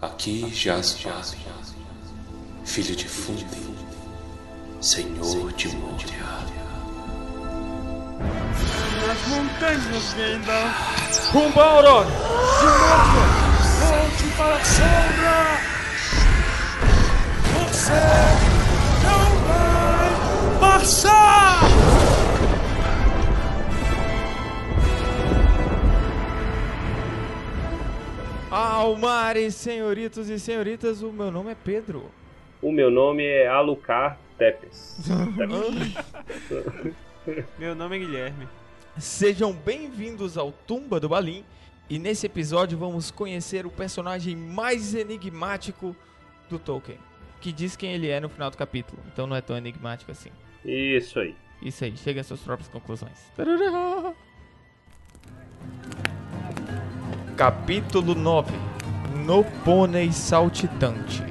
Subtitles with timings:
[0.00, 1.36] Aqui jaz Vale,
[2.64, 3.44] filho de Fundi,
[4.80, 6.38] senhor de Moria.
[9.04, 13.22] Nas montanhas Gandalf, rumo a Aurora, de novo,
[13.80, 15.38] volte para a sombra!
[17.58, 18.00] Você
[19.02, 21.17] não vai passar!
[28.58, 32.10] Almares, senhoritos e senhoritas, o meu nome é Pedro.
[32.60, 34.98] O meu nome é Alucar Tepes.
[37.56, 38.48] Meu nome é Guilherme.
[38.98, 41.44] Sejam bem-vindos ao Tumba do Balim
[41.88, 45.94] e nesse episódio vamos conhecer o personagem mais enigmático
[46.50, 46.98] do Tolkien,
[47.40, 50.30] que diz quem ele é no final do capítulo, então não é tão enigmático assim.
[50.64, 51.36] Isso aí.
[51.62, 53.20] Isso aí, chega às suas próprias conclusões.
[53.36, 54.12] Tarará.
[57.38, 58.52] Capítulo 9
[59.24, 61.22] No Pônei Saltitante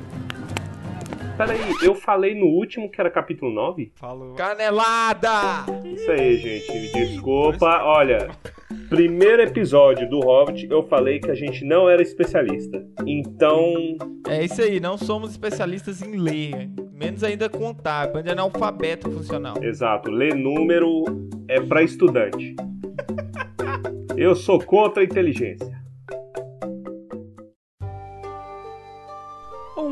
[1.36, 3.92] Peraí, eu falei no último que era capítulo 9?
[3.94, 4.34] Falou.
[4.36, 5.66] Canelada!
[5.84, 6.72] Isso aí, gente.
[6.72, 7.84] Me desculpa.
[7.84, 8.30] Olha,
[8.88, 12.82] primeiro episódio do Hobbit eu falei que a gente não era especialista.
[13.06, 13.74] Então,
[14.30, 19.62] É isso aí, não somos especialistas em ler, menos ainda contar, bando de analfabeto funcional.
[19.62, 21.04] exato, ler número
[21.50, 22.56] é pra estudante.
[24.16, 25.77] Eu sou contra a inteligência.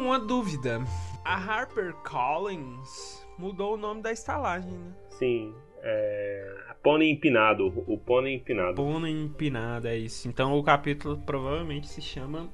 [0.06, 0.84] Uma dúvida.
[1.24, 4.92] A HarperCollins mudou o nome da estalagem, né?
[5.10, 6.56] Sim, é.
[6.84, 7.74] Pônei empinado.
[7.88, 8.76] O pônei empinado.
[8.76, 10.28] Pônei Empinado, é isso.
[10.28, 12.48] Então o capítulo provavelmente se chama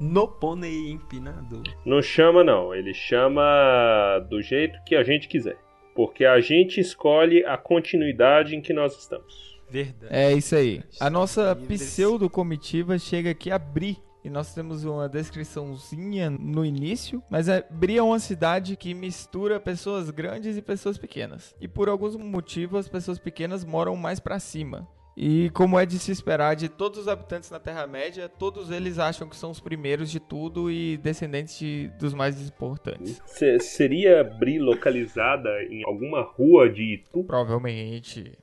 [0.00, 1.62] No Pônei Empinado.
[1.86, 2.74] Não chama, não.
[2.74, 5.56] Ele chama do jeito que a gente quiser.
[5.94, 9.56] Porque a gente escolhe a continuidade em que nós estamos.
[9.70, 10.12] Verdade.
[10.12, 10.82] É isso aí.
[10.98, 13.98] A nossa pseudo-comitiva chega aqui a Bri.
[14.24, 19.58] E nós temos uma descriçãozinha no início, mas a Bri é uma cidade que mistura
[19.58, 21.54] pessoas grandes e pessoas pequenas.
[21.60, 24.86] E por alguns motivos as pessoas pequenas moram mais pra cima.
[25.14, 29.28] E como é de se esperar de todos os habitantes na Terra-média, todos eles acham
[29.28, 33.20] que são os primeiros de tudo e descendentes de- dos mais importantes.
[33.26, 37.24] Se- seria Bri localizada em alguma rua de Itu?
[37.24, 38.38] Provavelmente.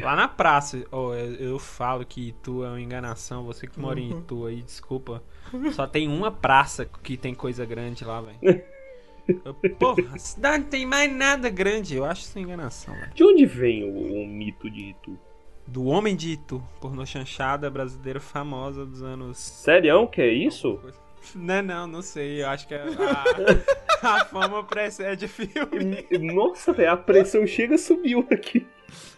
[0.00, 3.44] Lá na praça, ó, eu, eu falo que Itu é uma enganação.
[3.44, 5.22] Você que mora em Itu aí, desculpa.
[5.72, 8.38] Só tem uma praça que tem coisa grande lá, velho.
[8.42, 8.62] Eu,
[9.78, 11.94] Porra, a cidade não tem mais nada grande.
[11.96, 13.12] Eu acho isso uma enganação, velho.
[13.14, 15.18] De onde vem o, o mito de Itu?
[15.66, 19.38] Do Homem de Itu, pornô chanchada brasileira famosa dos anos.
[19.38, 20.80] Sério que é isso?
[21.34, 22.42] Não, não, não sei.
[22.42, 22.84] Eu acho que a,
[24.02, 26.06] a, a fama precede o filme.
[26.32, 28.66] Nossa, velho, a pressão chega subiu aqui.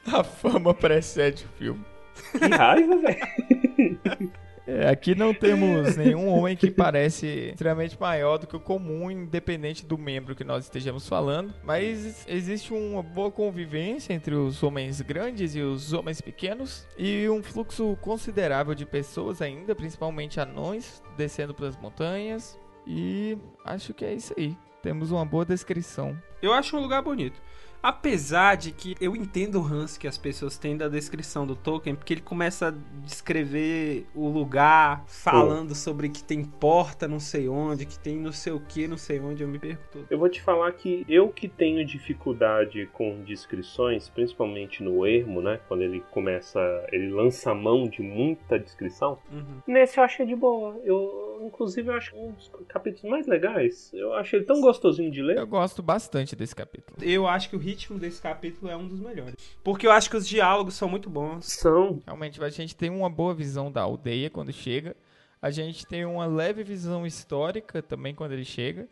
[0.12, 1.84] A fama precede o filme.
[2.32, 4.32] Que raiva, velho.
[4.66, 9.84] É, aqui não temos nenhum homem que parece extremamente maior do que o comum, independente
[9.84, 11.52] do membro que nós estejamos falando.
[11.62, 16.86] Mas existe uma boa convivência entre os homens grandes e os homens pequenos.
[16.96, 22.58] E um fluxo considerável de pessoas ainda, principalmente anões, descendo pelas montanhas.
[22.86, 24.56] E acho que é isso aí.
[24.82, 26.16] Temos uma boa descrição.
[26.42, 27.40] Eu acho um lugar bonito.
[27.84, 31.94] Apesar de que eu entendo o ranço que as pessoas têm da descrição do Tolkien,
[31.94, 32.74] porque ele começa a
[33.04, 38.54] descrever o lugar, falando sobre que tem porta não sei onde, que tem não sei
[38.54, 40.06] o que, não sei onde, eu me perco tudo.
[40.08, 45.60] Eu vou te falar que eu que tenho dificuldade com descrições, principalmente no ermo, né?
[45.68, 46.58] Quando ele começa,
[46.90, 49.18] ele lança a mão de muita descrição.
[49.30, 49.60] Uhum.
[49.66, 50.80] Nesse eu achei de boa.
[50.84, 53.90] Eu, inclusive, eu acho um dos capítulos mais legais.
[53.92, 55.38] Eu acho ele tão gostosinho de ler.
[55.38, 56.96] Eu gosto bastante desse capítulo.
[57.02, 59.36] Eu acho que o ritmo desse capítulo é um dos melhores.
[59.62, 61.46] Porque eu acho que os diálogos são muito bons.
[61.46, 62.02] São.
[62.06, 64.96] Realmente, a gente tem uma boa visão da aldeia quando chega.
[65.40, 68.88] A gente tem uma leve visão histórica também quando ele chega.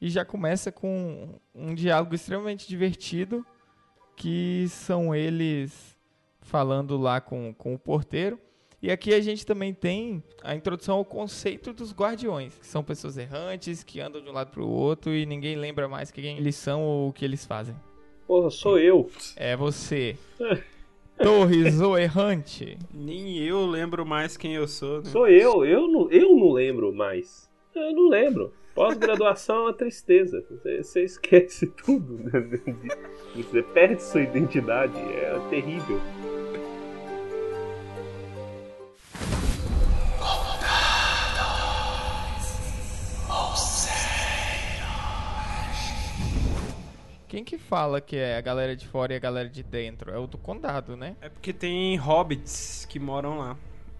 [0.00, 3.44] E já começa com um diálogo extremamente divertido,
[4.14, 5.96] que são eles
[6.40, 8.40] falando lá com, com o porteiro.
[8.80, 13.18] E aqui a gente também tem a introdução ao conceito dos guardiões, que são pessoas
[13.18, 16.54] errantes, que andam de um lado para o outro e ninguém lembra mais quem eles
[16.54, 17.74] são ou o que eles fazem.
[18.26, 19.10] Porra, sou eu.
[19.34, 20.16] É você.
[21.20, 22.78] Torres o errante.
[22.94, 24.98] Nem eu lembro mais quem eu sou.
[24.98, 25.06] Né?
[25.06, 25.64] Sou eu.
[25.64, 27.50] Eu não, eu não lembro mais.
[27.74, 28.52] Eu não lembro.
[28.76, 30.44] Pós-graduação é uma tristeza.
[30.48, 32.18] Você, você esquece tudo.
[32.18, 32.60] né?
[33.34, 34.96] Você perde sua identidade.
[34.96, 36.00] É terrível.
[47.28, 50.10] Quem que fala que é a galera de fora e a galera de dentro?
[50.10, 51.14] É o do condado, né?
[51.20, 53.56] É porque tem hobbits que moram lá.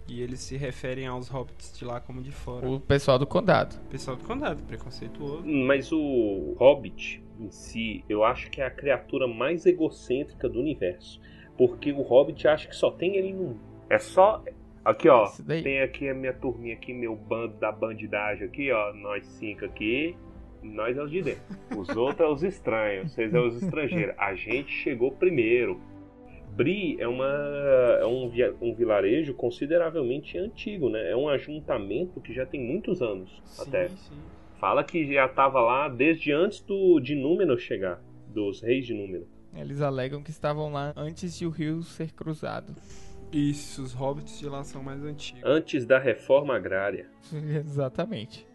[0.07, 2.67] E eles se referem aos hobbits de lá como de fora.
[2.67, 3.75] O pessoal do condado.
[3.75, 5.43] O pessoal do condado, preconceituoso.
[5.45, 11.21] Mas o Hobbit em si, eu acho que é a criatura mais egocêntrica do universo.
[11.55, 13.59] Porque o Hobbit acha que só tem ele no mundo.
[13.87, 14.43] É só.
[14.83, 15.29] Aqui, ó.
[15.45, 18.91] Tem aqui a minha turminha aqui, meu bando da bandidagem aqui, ó.
[18.93, 20.17] Nós cinco aqui.
[20.61, 21.41] Nós é os de dentro.
[21.77, 23.11] Os outros é os estranhos.
[23.11, 24.15] Vocês é os estrangeiros.
[24.17, 25.79] A gente chegou primeiro.
[26.51, 27.25] Bri é, uma,
[28.01, 31.11] é um, um vilarejo consideravelmente antigo, né?
[31.11, 33.87] É um ajuntamento que já tem muitos anos até.
[33.89, 34.15] sim.
[34.59, 39.25] Fala que já estava lá desde antes do, de Númenor chegar, dos reis de Númenor.
[39.55, 42.75] Eles alegam que estavam lá antes de o rio ser cruzado.
[43.31, 45.41] Isso, os hobbits de lá são mais antigos.
[45.45, 47.09] Antes da reforma agrária.
[47.31, 48.48] Exatamente.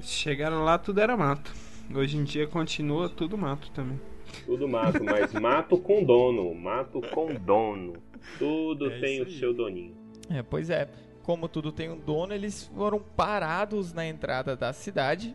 [0.00, 1.52] Chegaram lá, tudo era mato.
[1.94, 4.00] Hoje em dia continua tudo mato também.
[4.44, 6.54] Tudo mato, mas mato com dono.
[6.54, 7.94] Mato com dono.
[8.38, 9.96] Tudo É tem o seu doninho.
[10.30, 10.88] É, pois é.
[11.22, 15.34] Como tudo tem um dono, eles foram parados na entrada da cidade,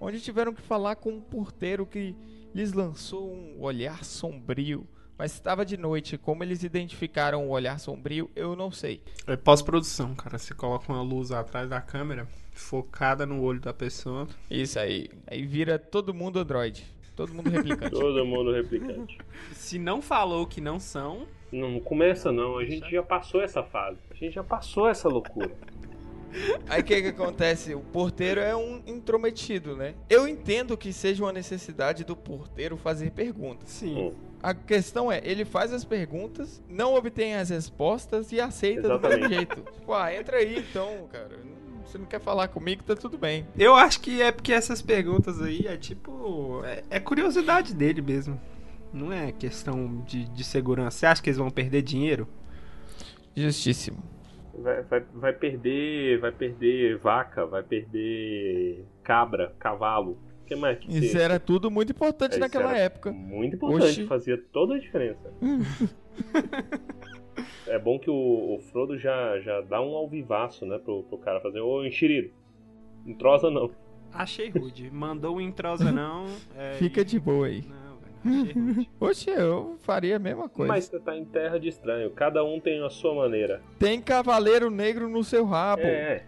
[0.00, 2.14] onde tiveram que falar com um porteiro que
[2.54, 4.86] lhes lançou um olhar sombrio.
[5.18, 9.02] Mas estava de noite, como eles identificaram o olhar sombrio, eu não sei.
[9.26, 10.36] É pós-produção, cara.
[10.36, 14.28] Você coloca uma luz atrás da câmera, focada no olho da pessoa.
[14.50, 15.08] Isso aí.
[15.26, 16.84] Aí vira todo mundo android.
[17.14, 17.92] Todo mundo replicante.
[17.98, 19.16] Todo mundo replicante.
[19.54, 23.96] Se não falou que não são, Não começa não, a gente já passou essa fase.
[24.10, 25.50] A gente já passou essa loucura.
[26.68, 27.74] Aí o que que acontece?
[27.74, 29.94] O porteiro é um intrometido, né?
[30.10, 33.70] Eu entendo que seja uma necessidade do porteiro fazer perguntas.
[33.70, 33.96] sim.
[33.96, 34.12] Hum.
[34.42, 39.20] A questão é, ele faz as perguntas, não obtém as respostas e aceita do Exatamente.
[39.20, 39.60] mesmo jeito.
[39.72, 41.38] Tipo, ah, entra aí então, cara.
[41.84, 43.46] Você não quer falar comigo, tá tudo bem.
[43.56, 46.62] Eu acho que é porque essas perguntas aí é tipo.
[46.64, 48.40] É, é curiosidade dele mesmo.
[48.92, 50.98] Não é questão de, de segurança.
[50.98, 52.28] Você acha que eles vão perder dinheiro?
[53.36, 54.02] Justíssimo.
[54.54, 56.18] Vai, vai, vai perder.
[56.18, 60.18] Vai perder vaca, vai perder cabra, cavalo.
[60.46, 63.12] Que mais que Isso era tudo muito importante Isso naquela época.
[63.12, 64.06] Muito importante, Oxi.
[64.06, 65.32] fazia toda a diferença.
[67.66, 71.40] é bom que o, o Frodo já, já dá um alvivaço, né, pro, pro cara
[71.40, 71.60] fazer.
[71.60, 72.30] Ô, enxerido,
[73.04, 73.70] entrosa não.
[74.12, 74.90] Achei rude.
[74.90, 76.26] Mandou o entrosa não.
[76.56, 77.62] é, Fica e- de boa aí.
[77.62, 78.42] Não, velho.
[78.42, 78.90] Achei rude.
[79.00, 80.72] Oxe, eu faria a mesma coisa.
[80.72, 83.60] Mas você tá em terra de estranho, cada um tem a sua maneira.
[83.78, 85.82] Tem cavaleiro negro no seu rabo.
[85.82, 86.24] É,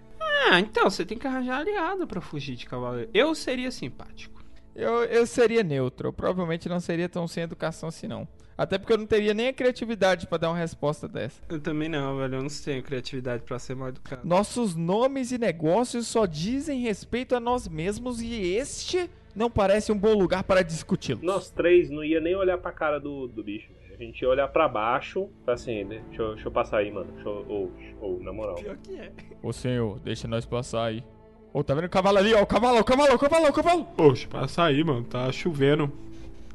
[0.50, 3.10] Ah, então você tem que arranjar aliado pra fugir de cavaleiro.
[3.12, 4.42] Eu seria simpático.
[4.74, 6.08] Eu, eu seria neutro.
[6.08, 8.26] Eu provavelmente não seria tão sem educação assim, não.
[8.56, 11.40] Até porque eu não teria nem a criatividade pra dar uma resposta dessa.
[11.48, 12.36] Eu também não, velho.
[12.36, 14.26] Eu não tenho criatividade pra ser mal educado.
[14.26, 19.98] Nossos nomes e negócios só dizem respeito a nós mesmos e este não parece um
[19.98, 21.22] bom lugar para discuti-los.
[21.22, 23.70] nós três não ia nem olhar pra cara do, do bicho.
[24.04, 26.02] Gente ia olhar pra baixo, assim, né?
[26.08, 27.10] Deixa eu, deixa eu passar aí, mano.
[27.12, 28.54] Deixa eu, ou, ou, na moral.
[28.56, 29.12] Pior que é.
[29.42, 31.04] Ô senhor, deixa nós passar aí.
[31.52, 32.42] Ô, tá vendo o cavalo ali, ó?
[32.42, 33.84] O cavalo, o cavalo, o cavalo, o cavalo!
[33.96, 35.04] Poxa, passa aí, mano.
[35.04, 35.90] Tá chovendo.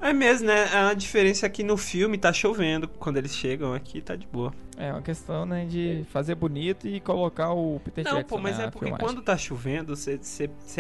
[0.04, 0.66] É mesmo, né?
[0.90, 2.88] A diferença é que no filme tá chovendo.
[2.88, 4.54] Quando eles chegam aqui, tá de boa.
[4.78, 8.60] É uma questão, né, de fazer bonito e colocar o Peter Não, Jackson pô, mas
[8.60, 9.06] é porque filmagem.
[9.06, 10.20] quando tá chovendo, você-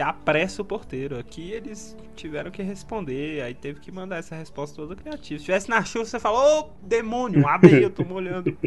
[0.01, 1.17] apressa o porteiro.
[1.17, 5.39] Aqui eles tiveram que responder, aí teve que mandar essa resposta toda criativa.
[5.39, 8.57] Se tivesse na chuva, você fala, ô demônio, abre aí, eu tô molhando.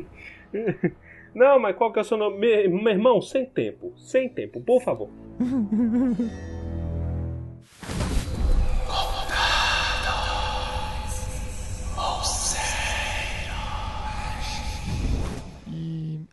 [1.35, 2.39] Não, mas qual que é o seu nome?
[2.39, 3.93] Me- Meu irmão, sem tempo.
[3.99, 5.11] Sem tempo, por favor.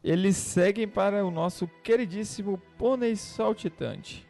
[0.04, 4.28] eles seguem para o nosso queridíssimo pônei saltitante.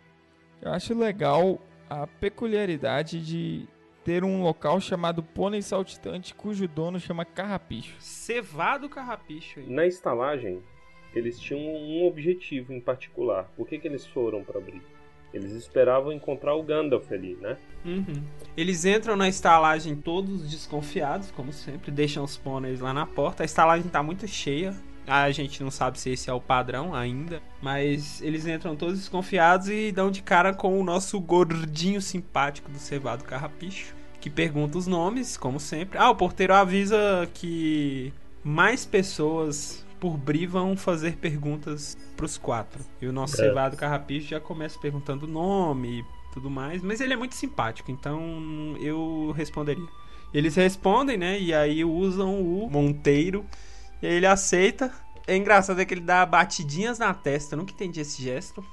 [0.61, 3.67] Eu acho legal a peculiaridade de
[4.03, 7.95] ter um local chamado pônei saltitante cujo dono chama Carrapicho.
[7.99, 9.69] Cevado carrapicho aí.
[9.69, 10.61] Na estalagem,
[11.15, 13.49] eles tinham um objetivo em particular.
[13.55, 14.81] Por que, que eles foram pra abrir?
[15.33, 17.57] Eles esperavam encontrar o Gandalf ali, né?
[17.83, 18.23] Uhum.
[18.55, 23.41] Eles entram na estalagem todos desconfiados, como sempre, deixam os pôneis lá na porta.
[23.41, 24.75] A estalagem tá muito cheia.
[25.05, 29.67] A gente não sabe se esse é o padrão ainda, mas eles entram todos desconfiados
[29.67, 34.87] e dão de cara com o nosso gordinho simpático do cevado carrapicho, que pergunta os
[34.87, 35.97] nomes, como sempre.
[35.97, 42.79] Ah, o porteiro avisa que mais pessoas por Bri vão fazer perguntas pros quatro.
[43.01, 43.47] E o nosso É.
[43.47, 47.91] cevado carrapicho já começa perguntando o nome e tudo mais, mas ele é muito simpático,
[47.91, 49.85] então eu responderia.
[50.33, 51.39] Eles respondem, né?
[51.39, 53.45] E aí usam o Monteiro.
[54.03, 54.91] E aí ele aceita.
[55.25, 57.55] É engraçado é que ele dá batidinhas na testa.
[57.55, 58.63] Eu nunca entendi esse gesto.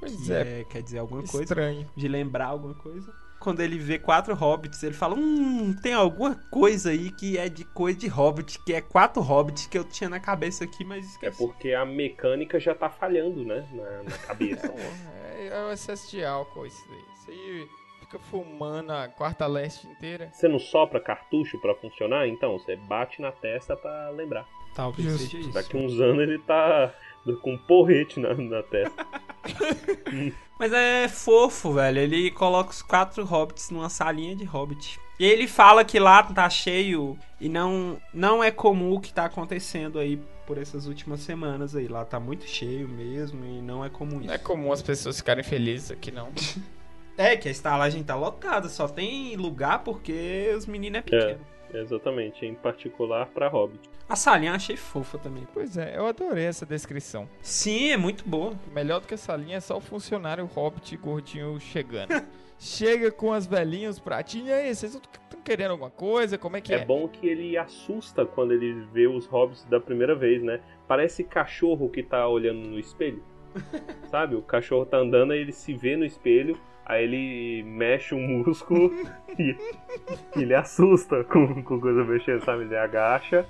[0.00, 1.44] Pois que é, é, quer dizer alguma coisa.
[1.44, 1.88] estranho.
[1.96, 3.12] De lembrar alguma coisa.
[3.38, 7.64] quando ele vê quatro hobbits, ele fala: Hum, tem alguma coisa aí que é de
[7.64, 11.08] coisa de hobbit, que é quatro hobbits que eu tinha na cabeça aqui, mas É
[11.10, 11.38] esqueci.
[11.38, 13.64] porque a mecânica já tá falhando, né?
[13.72, 14.72] Na, na cabeça.
[15.34, 17.04] É, é o excesso de álcool isso daí.
[17.14, 17.68] Isso aí
[18.00, 20.28] fica fumando a quarta leste inteira.
[20.32, 22.26] Você não sopra cartucho pra funcionar?
[22.28, 24.46] Então, você bate na testa pra lembrar.
[24.74, 25.26] Talvez Justo.
[25.26, 25.52] seja isso.
[25.52, 26.92] Daqui uns anos ele tá
[27.40, 29.06] com um porrete na, na testa.
[30.58, 31.98] Mas é fofo, velho.
[31.98, 35.00] Ele coloca os quatro hobbits numa salinha de hobbit.
[35.18, 39.24] E ele fala que lá tá cheio e não, não é comum o que tá
[39.24, 41.86] acontecendo aí por essas últimas semanas aí.
[41.86, 44.26] Lá tá muito cheio mesmo e não é comum isso.
[44.26, 46.30] Não é comum as pessoas ficarem felizes aqui, não.
[47.14, 51.40] É, que a estalagem tá lotada, só tem lugar porque os meninos é pequeno.
[51.72, 53.88] Exatamente, em particular pra Hobbit.
[54.08, 55.46] A salinha eu achei fofa também.
[55.54, 57.28] Pois é, eu adorei essa descrição.
[57.40, 58.52] Sim, é muito boa.
[58.74, 62.10] Melhor do que essa linha é só o funcionário hobbit gordinho chegando.
[62.58, 64.48] Chega com as velhinhas, os pratinhos.
[64.48, 66.38] E aí, vocês estão querendo alguma coisa?
[66.38, 66.84] Como é que É é?
[66.84, 70.60] bom que ele assusta quando ele vê os hobbits da primeira vez, né?
[70.86, 73.22] Parece cachorro que tá olhando no espelho.
[74.10, 74.36] Sabe?
[74.36, 78.92] O cachorro tá andando, aí ele se vê no espelho, aí ele mexe um músculo
[79.38, 79.56] e
[80.36, 82.64] ele assusta com, com coisa mexendo, sabe?
[82.64, 83.46] Ele agacha.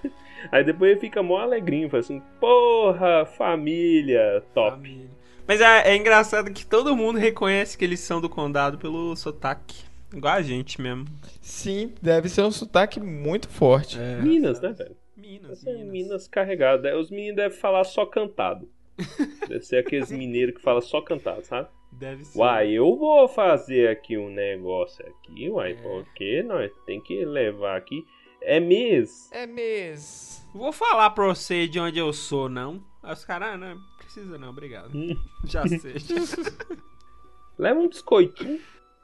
[0.50, 4.76] Aí depois ele fica mó alegrinho, fala assim: Porra, família, top.
[4.76, 5.10] Família.
[5.46, 9.84] Mas é, é engraçado que todo mundo reconhece que eles são do condado pelo sotaque.
[10.14, 11.06] Igual a gente mesmo.
[11.40, 13.98] Sim, deve ser um sotaque muito forte.
[13.98, 14.20] É.
[14.20, 14.96] Minas, né, velho?
[15.16, 15.92] Minas, Essa é Minas.
[15.92, 16.86] Minas carregado.
[16.98, 18.68] Os meninos devem falar só cantado.
[19.48, 21.68] Deve ser aqueles mineiros que falam só cantado, sabe?
[21.92, 22.38] Deve ser.
[22.38, 25.74] Uai, eu vou fazer aqui um negócio aqui, uai, É.
[25.74, 28.04] porque nós tem que levar aqui.
[28.40, 29.30] É mês.
[29.32, 30.50] É mesmo.
[30.52, 32.82] Vou falar pra você de onde eu sou, não.
[33.02, 34.90] Aí os caras, ah, não, precisa não, obrigado.
[34.96, 35.14] Hum.
[35.44, 35.94] Já sei.
[37.58, 38.60] Leva um biscoitinho.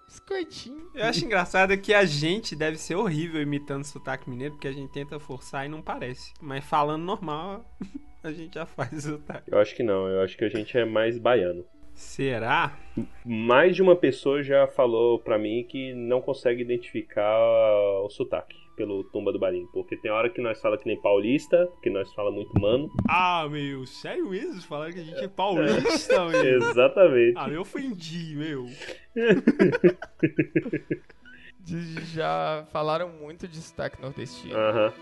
[0.06, 0.90] Biscoitinho.
[0.94, 4.90] Eu acho engraçado que a gente deve ser horrível imitando sotaque mineiro, porque a gente
[4.90, 6.32] tenta forçar e não parece.
[6.40, 7.64] Mas falando normal,
[8.24, 9.50] a gente já faz o sotaque.
[9.52, 11.64] Eu acho que não, eu acho que a gente é mais baiano.
[11.98, 12.78] Será?
[13.26, 17.36] Mais de uma pessoa já falou pra mim que não consegue identificar
[18.04, 19.66] o sotaque pelo Tumba do Barim.
[19.72, 22.88] Porque tem hora que nós fala que nem paulista, que nós fala muito mano.
[23.08, 24.64] Ah, meu, sério isso?
[24.68, 26.70] Falaram que a gente é paulista, meu.
[26.70, 27.34] Exatamente.
[27.36, 28.66] Ah, eu ofendi, meu.
[32.14, 34.56] Já falaram muito de sotaque nordestino.
[34.56, 34.92] Aham.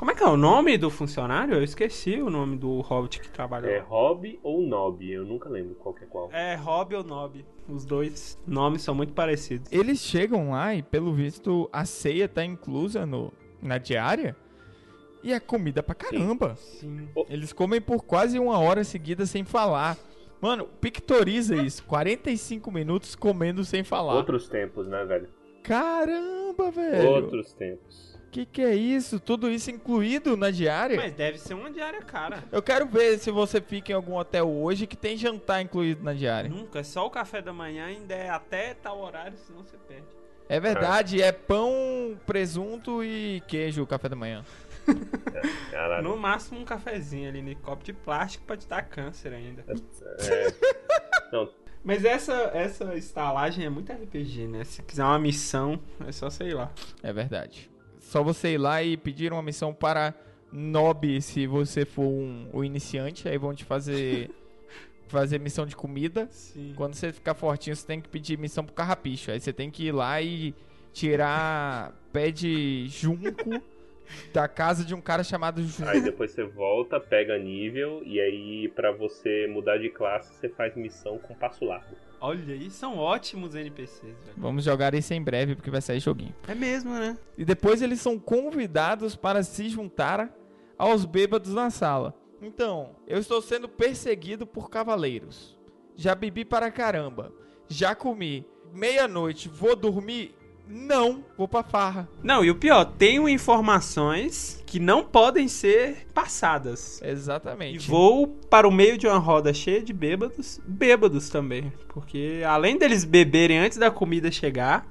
[0.00, 1.56] Como é que é o nome do funcionário?
[1.56, 3.84] Eu esqueci o nome do hobbit que trabalha É lá.
[3.84, 5.06] Hobby ou Nob?
[5.06, 6.32] Eu nunca lembro qual que é qual.
[6.32, 7.44] É Rob ou Nob.
[7.68, 9.70] Os dois nomes são muito parecidos.
[9.70, 13.30] Eles chegam lá e, pelo visto, a ceia tá inclusa no,
[13.60, 14.34] na diária.
[15.22, 16.56] E é comida pra caramba.
[16.56, 17.06] Sim.
[17.28, 19.98] Eles comem por quase uma hora seguida sem falar.
[20.40, 21.84] Mano, pictoriza isso.
[21.84, 24.14] 45 minutos comendo sem falar.
[24.14, 25.28] Outros tempos, né, velho?
[25.62, 27.10] Caramba, velho.
[27.10, 28.09] Outros tempos.
[28.30, 29.18] Que que é isso?
[29.18, 30.96] Tudo isso incluído na diária?
[30.96, 32.44] Mas deve ser uma diária cara.
[32.52, 36.14] Eu quero ver se você fica em algum hotel hoje que tem jantar incluído na
[36.14, 36.48] diária.
[36.48, 40.06] Nunca, é só o café da manhã ainda é até tal horário, senão você perde.
[40.48, 44.44] É verdade, é pão, presunto e queijo o café da manhã.
[45.70, 46.02] Caralho.
[46.02, 49.64] No máximo um cafezinho ali no copo de plástico pra te dar câncer ainda.
[50.18, 50.52] É.
[51.32, 51.48] Não,
[51.84, 54.64] Mas essa, essa estalagem é muito RPG, né?
[54.64, 56.70] Se quiser uma missão, é só sei lá.
[57.02, 57.70] É verdade.
[58.10, 60.12] Só você ir lá e pedir uma missão para
[60.52, 64.28] Nob se você for um, o iniciante, aí vão te fazer
[65.06, 66.26] fazer missão de comida.
[66.28, 66.72] Sim.
[66.74, 69.30] Quando você ficar fortinho, você tem que pedir missão pro carrapicho.
[69.30, 70.52] Aí você tem que ir lá e
[70.92, 73.62] tirar pé de junco
[74.32, 75.88] da casa de um cara chamado Junco.
[75.88, 80.74] Aí depois você volta, pega nível, e aí pra você mudar de classe, você faz
[80.74, 81.94] missão com passo largo.
[82.20, 84.36] Olha aí, são ótimos NPCs, velho.
[84.36, 86.34] Vamos jogar isso em breve porque vai sair joguinho.
[86.46, 87.16] É mesmo, né?
[87.38, 90.30] E depois eles são convidados para se juntar
[90.76, 92.14] aos bêbados na sala.
[92.42, 95.58] Então, eu estou sendo perseguido por cavaleiros.
[95.96, 97.32] Já bebi para caramba.
[97.68, 98.46] Já comi.
[98.72, 100.34] Meia-noite, vou dormir?
[100.72, 102.08] Não, vou pra farra.
[102.22, 107.00] Não, e o pior, tenho informações que não podem ser passadas.
[107.02, 107.88] E Exatamente.
[107.90, 111.72] vou para o meio de uma roda cheia de bêbados, bêbados também.
[111.88, 114.86] Porque além deles beberem antes da comida chegar,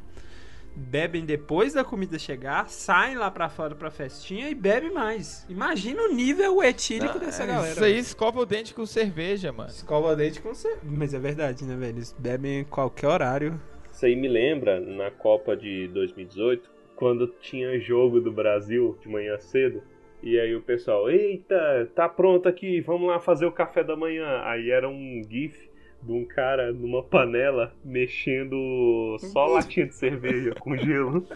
[0.75, 5.45] bebem depois da comida chegar, saem lá pra fora pra festinha e bebem mais.
[5.50, 7.71] Imagina o nível etílico dessa Ah, galera.
[7.71, 9.69] Isso aí escova o dente com cerveja, mano.
[9.69, 10.77] Escova dente com você.
[10.83, 11.98] Mas é verdade, né, velho?
[11.98, 13.59] Eles bebem em qualquer horário.
[14.00, 19.38] Isso aí me lembra na Copa de 2018, quando tinha jogo do Brasil de manhã
[19.38, 19.84] cedo,
[20.24, 24.41] E aí o pessoal, eita, tá pronto aqui, vamos lá fazer o café da manhã.
[24.46, 25.70] Aí era um gif
[26.01, 31.27] de um cara numa panela mexendo só latinha de cerveja com gelo.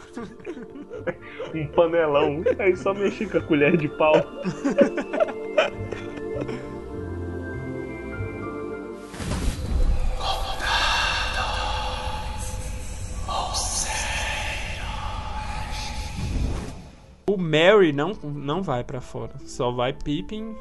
[1.53, 2.43] um panelão.
[2.59, 4.13] Aí só mexia com a colher de pau.
[17.33, 19.33] O Mary não, não vai pra fora.
[19.39, 20.55] Só vai Pippin,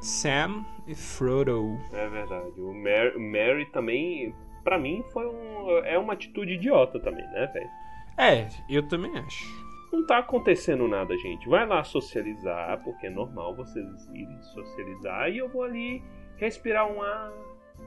[0.00, 1.76] Sam e Frodo.
[1.92, 2.60] É verdade.
[2.60, 7.70] O Mary, Mary também, pra mim, foi um, é uma atitude idiota também, né, velho?
[8.16, 9.44] É, eu também acho.
[9.92, 11.48] Não tá acontecendo nada, gente.
[11.48, 15.30] Vai lá socializar, porque é normal vocês irem socializar.
[15.30, 16.00] E eu vou ali
[16.36, 17.32] respirar um ar,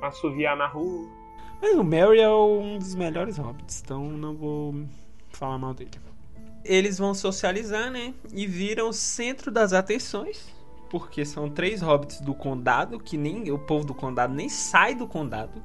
[0.02, 1.08] assoviar na rua.
[1.62, 4.76] Mas o Mary é um dos melhores hobbits, então não vou
[5.30, 5.92] falar mal dele.
[6.64, 8.14] Eles vão socializar, né?
[8.34, 10.54] E viram o centro das atenções.
[10.90, 15.08] Porque são três hobbits do condado, que nem o povo do condado nem sai do
[15.08, 15.62] condado.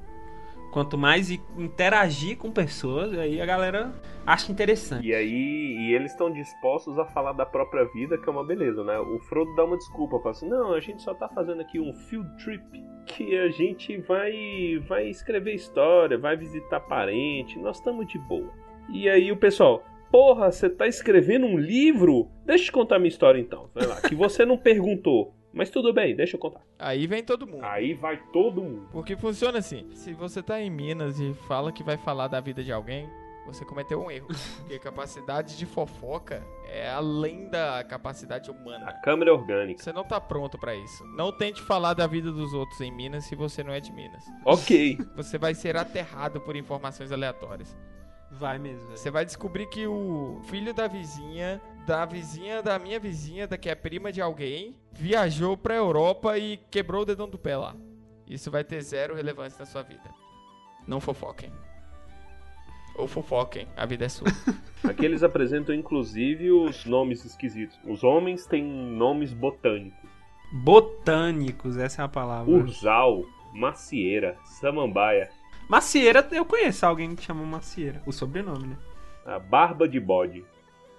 [0.72, 3.92] Quanto mais interagir com pessoas, aí a galera
[4.26, 5.06] acha interessante.
[5.06, 8.82] E aí, e eles estão dispostos a falar da própria vida, que é uma beleza,
[8.82, 8.98] né?
[8.98, 11.92] O Frodo dá uma desculpa, fala assim: "Não, a gente só tá fazendo aqui um
[11.92, 12.64] field trip,
[13.04, 18.50] que a gente vai vai escrever história, vai visitar parente, nós estamos de boa".
[18.88, 22.28] E aí o pessoal: "Porra, você tá escrevendo um livro?
[22.44, 23.68] Deixa eu te contar minha história então.
[23.74, 26.60] Vai lá, que você não perguntou, mas tudo bem, deixa eu contar".
[26.78, 27.64] Aí vem todo mundo.
[27.64, 28.88] Aí vai todo mundo.
[28.92, 32.62] Porque funciona assim: se você tá em Minas e fala que vai falar da vida
[32.62, 33.08] de alguém,
[33.46, 34.28] você cometeu um erro.
[34.60, 38.92] Porque a capacidade de fofoca é além da capacidade A humana.
[39.02, 39.82] câmera é orgânica.
[39.82, 41.04] Você não tá pronto pra isso.
[41.16, 44.24] Não tente falar da vida dos outros em Minas se você não é de Minas.
[44.44, 44.96] OK.
[45.16, 47.76] Você vai ser aterrado por informações aleatórias.
[48.38, 48.88] Vai mesmo.
[48.90, 53.68] Você vai descobrir que o filho da vizinha, da vizinha da minha vizinha, da que
[53.68, 57.76] é prima de alguém, viajou pra Europa e quebrou o dedão do pé lá.
[58.26, 60.10] Isso vai ter zero relevância na sua vida.
[60.86, 61.52] Não fofoquem.
[62.94, 64.28] Ou fofoquem, a vida é sua.
[64.88, 67.78] Aqui eles apresentam inclusive os nomes esquisitos.
[67.84, 70.10] Os homens têm nomes botânicos.
[70.52, 72.52] Botânicos, essa é a palavra.
[72.52, 75.30] Urzal, macieira, samambaia,
[75.68, 78.02] Macieira, eu conheço alguém que chama Macieira.
[78.06, 78.76] O sobrenome, né?
[79.24, 80.44] a barba de bode.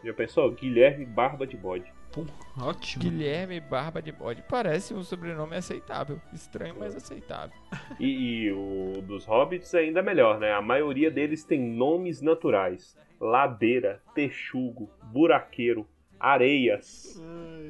[0.04, 0.52] Já pensou?
[0.52, 1.92] Guilherme Barba de Bode.
[2.12, 2.26] Pô,
[2.60, 3.04] ótimo.
[3.04, 4.44] Guilherme Barba de Bode.
[4.50, 6.20] Parece um sobrenome aceitável.
[6.34, 7.58] Estranho, mas aceitável.
[8.00, 10.52] E, e o dos hobbits é ainda melhor, né?
[10.52, 15.88] A maioria deles tem nomes naturais: ladeira, texugo, buraqueiro,
[16.20, 17.22] areias,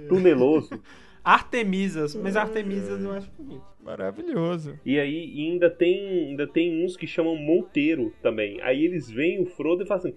[0.10, 0.82] tuneloso.
[1.23, 3.63] Artemisas, mas Artemisas eu acho bonito.
[3.81, 4.79] Maravilhoso.
[4.86, 8.62] E aí e ainda tem, ainda tem uns que chamam Monteiro também.
[8.62, 10.15] Aí eles veem o Frodo e falam assim: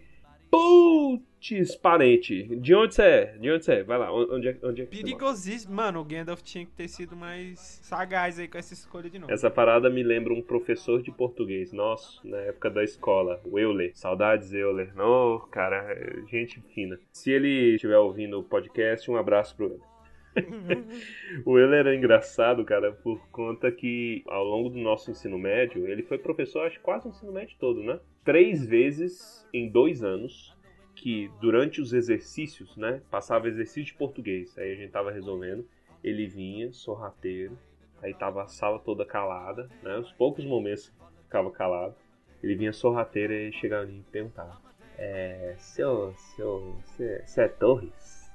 [0.51, 3.39] Putz, parente, de onde você é?
[3.39, 3.83] De onde você é?
[3.83, 5.75] Vai lá, onde é, onde é que você mora?" Perigosíssimo.
[5.75, 9.33] Mano, o Gandalf tinha que ter sido mais sagaz aí com essa escolha de nome.
[9.33, 13.91] Essa parada me lembra um professor de português nosso, na época da escola, o Euler.
[13.95, 14.95] Saudades, Euler.
[14.95, 16.99] Não, cara, é gente fina.
[17.13, 19.96] Se ele estiver ouvindo o podcast, um abraço pro Euler.
[21.45, 26.03] o Euler era engraçado, cara, por conta que ao longo do nosso ensino médio, ele
[26.03, 27.99] foi professor, acho quase o ensino médio todo, né?
[28.25, 30.57] Três vezes em dois anos,
[30.95, 33.01] que durante os exercícios, né?
[33.11, 35.67] Passava exercício de português, aí a gente tava resolvendo,
[36.03, 37.59] ele vinha, sorrateiro,
[38.03, 39.99] aí tava a sala toda calada, né?
[39.99, 40.93] Os poucos momentos
[41.25, 41.95] ficava calado,
[42.43, 44.61] ele vinha sorrateiro e chegava mim e perguntava:
[44.99, 45.55] É.
[45.59, 46.15] Seu.
[46.15, 46.77] Seu.
[46.85, 48.31] Você é Torres?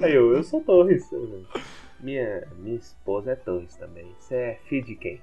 [0.00, 1.08] Aí eu, eu sou Torres.
[2.00, 4.12] Minha, minha esposa é Torres também.
[4.18, 5.20] Você é filho de quem?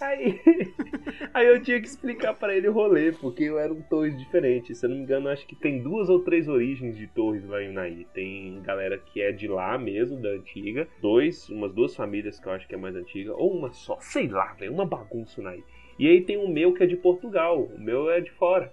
[0.00, 0.40] Aí,
[1.34, 4.74] aí eu tinha que explicar pra ele o rolê, porque eu era um Torres diferente.
[4.74, 7.62] Se eu não me engano, acho que tem duas ou três origens de Torres lá
[7.62, 8.06] em Unaí.
[8.12, 10.86] Tem galera que é de lá mesmo, da antiga.
[11.00, 13.34] Dois, umas duas famílias que eu acho que é mais antiga.
[13.34, 15.62] Ou uma só, sei lá, velho, uma bagunça Unaí.
[15.98, 17.62] E aí tem o meu que é de Portugal.
[17.62, 18.72] O meu é de fora.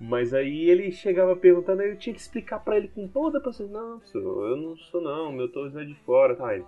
[0.00, 3.40] Mas aí ele chegava perguntando, aí eu tinha que explicar pra ele com toda a
[3.40, 3.72] paciência.
[3.74, 6.34] Não, eu não sou não, meu Torres é de fora.
[6.34, 6.64] Tá, ele,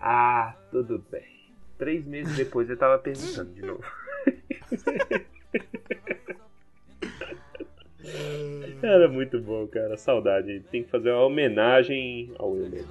[0.00, 1.22] ah, tudo bem.
[1.78, 3.84] Três meses depois ele tava perguntando de novo.
[8.82, 9.96] Era muito bom, cara.
[9.96, 10.60] Saudade.
[10.70, 12.84] Tem que fazer uma homenagem ao Euler.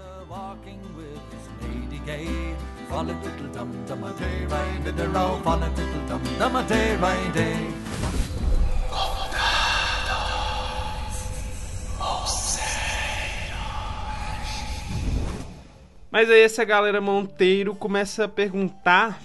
[16.13, 19.19] Mas aí essa galera Monteiro começa a perguntar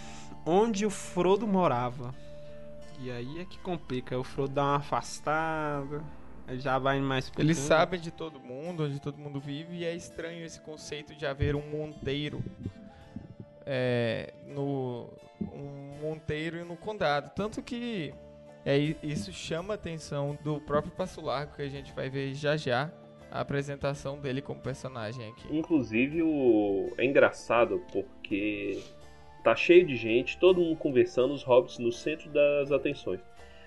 [0.47, 2.15] onde o Frodo morava.
[2.99, 4.19] E aí é que complica.
[4.19, 6.03] O Frodo dá uma afastada.
[6.55, 10.43] Já vai mais Eles sabem de todo mundo, onde todo mundo vive, e é estranho
[10.47, 12.43] esse conceito de haver um monteiro
[13.67, 15.11] é, no
[15.43, 17.31] um monteiro no condado.
[17.35, 18.15] Tanto que
[18.65, 22.57] é, isso chama a atenção do próprio Passo Largo, que a gente vai ver já
[22.57, 22.91] já
[23.31, 25.49] a apresentação dele como personagem aqui.
[25.51, 26.93] Inclusive, o...
[26.97, 28.83] é engraçado porque
[29.43, 33.21] tá cheio de gente, todo mundo conversando, os hobbits no centro das atenções.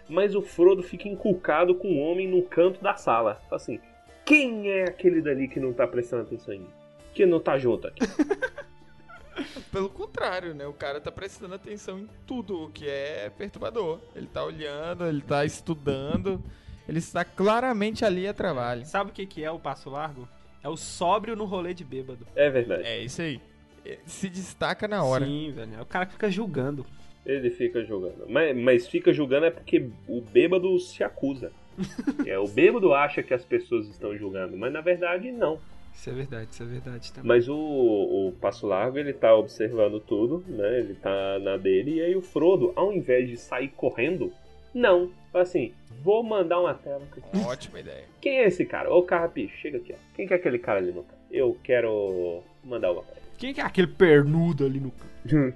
[0.10, 3.42] Mas o Frodo fica inculcado com um homem no canto da sala.
[3.50, 3.80] Assim:
[4.26, 6.70] quem é aquele dali que não tá prestando atenção em mim?
[7.14, 8.02] Que não tá junto aqui?
[9.72, 10.68] Pelo contrário, né?
[10.68, 14.00] O cara tá prestando atenção em tudo o que é perturbador.
[14.16, 16.44] Ele tá olhando, ele tá estudando,
[16.92, 18.86] ele está claramente ali a trabalho.
[18.86, 20.28] Sabe o que, que é o passo largo?
[20.62, 22.28] É o sóbrio no rolê de bêbado.
[22.36, 22.84] É verdade.
[22.84, 23.40] É isso aí.
[23.86, 25.26] Ele Se destaca na hora.
[25.26, 25.76] Sim, velho.
[25.76, 26.86] É o cara que fica julgando.
[27.26, 28.26] Ele fica julgando.
[28.28, 31.54] Mas, mas fica julgando é porque o bêbado se acusa.
[32.28, 35.60] É, o bêbado acha que as pessoas estão julgando, mas na verdade não.
[35.94, 37.28] Isso é verdade, isso é verdade também.
[37.28, 40.80] Mas o, o Passo Largo, ele tá observando tudo, né?
[40.80, 41.96] Ele tá na dele.
[41.96, 44.32] E aí o Frodo, ao invés de sair correndo,
[44.74, 45.12] não.
[45.32, 47.02] Fala assim, vou mandar uma tela.
[47.48, 48.06] Ótima ideia.
[48.20, 48.94] Quem é esse cara?
[48.94, 49.98] Ô Carrapicho, chega aqui, ó.
[50.16, 51.22] Quem que é aquele cara ali no canto?
[51.32, 53.18] Eu quero mandar uma tela.
[53.38, 55.54] Quem que é aquele pernudo ali no canto?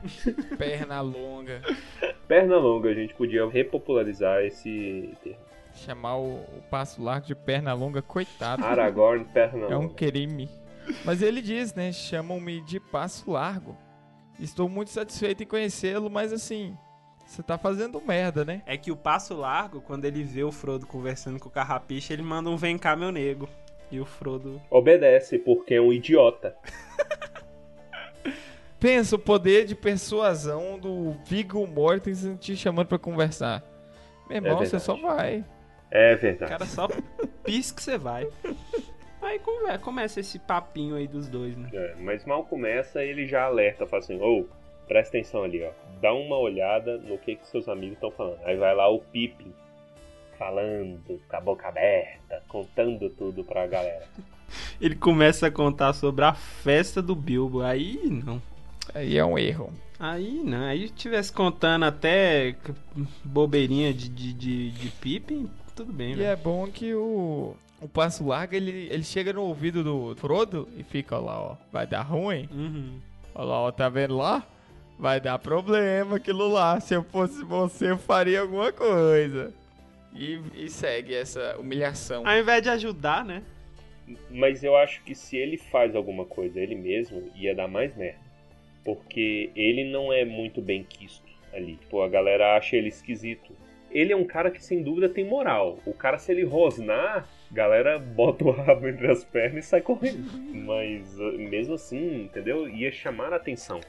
[0.56, 1.60] Perna longa.
[2.26, 5.38] Perna longa, a gente podia repopularizar esse termo.
[5.74, 8.64] Chamar o, o passo largo de perna longa, coitado.
[8.64, 9.94] Aragorn, perna É um longa.
[9.94, 10.48] crime.
[11.04, 11.92] Mas ele diz, né?
[11.92, 13.76] Chamam-me de passo largo.
[14.40, 16.76] Estou muito satisfeito em conhecê-lo, mas assim,
[17.28, 18.62] você tá fazendo merda, né?
[18.66, 22.22] É que o passo largo, quando ele vê o Frodo conversando com o Carrapicho, ele
[22.22, 23.48] manda um vem cá, meu nego.
[23.90, 24.60] E o Frodo.
[24.70, 26.56] Obedece, porque é um idiota.
[28.78, 33.62] Pensa o poder de persuasão do Viggo Mortensen te chamando pra conversar.
[34.28, 34.84] Meu irmão, você verdade.
[34.84, 35.44] só vai.
[35.90, 36.52] É O verdade.
[36.52, 36.86] cara só
[37.44, 38.28] pisca que você vai.
[39.20, 41.68] Aí come- começa esse papinho aí dos dois, né?
[41.72, 44.46] É, mas mal começa, ele já alerta, fala assim, ô,
[44.86, 45.72] presta atenção ali, ó.
[46.00, 48.38] Dá uma olhada no que, que seus amigos estão falando.
[48.44, 49.52] Aí vai lá o Pippin,
[50.38, 54.06] falando, com a boca aberta, contando tudo pra galera.
[54.80, 57.62] Ele começa a contar sobre a festa do Bilbo.
[57.62, 58.40] Aí não.
[58.94, 59.72] Aí é um erro.
[59.98, 60.64] Aí não.
[60.64, 62.54] Aí tivesse contando até
[63.24, 66.28] bobeirinha de, de, de, de Pippin, tudo bem, E velho.
[66.28, 70.82] é bom que o, o passo largo, ele, ele chega no ouvido do Frodo e
[70.82, 71.56] fica lá, ó.
[71.72, 72.48] Vai dar ruim?
[72.50, 72.98] Uhum.
[73.34, 74.46] Olha lá, ó, tá vendo lá?
[74.98, 76.80] Vai dar problema aquilo lá.
[76.80, 79.54] Se eu fosse você, eu faria alguma coisa.
[80.12, 82.26] E, e segue essa humilhação.
[82.26, 83.42] Ao invés de ajudar, né?
[84.28, 88.18] Mas eu acho que se ele faz alguma coisa ele mesmo, ia dar mais merda.
[88.84, 91.76] Porque ele não é muito bem quisto ali.
[91.76, 93.52] Tipo, a galera acha ele esquisito.
[93.90, 95.78] Ele é um cara que sem dúvida tem moral.
[95.86, 99.80] O cara, se ele rosnar, a galera bota o rabo entre as pernas e sai
[99.80, 100.28] correndo.
[100.52, 102.68] Mas uh, mesmo assim, entendeu?
[102.68, 103.80] Ia chamar a atenção.